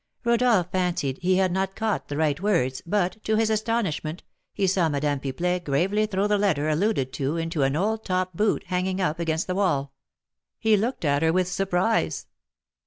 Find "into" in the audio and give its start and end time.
7.37-7.61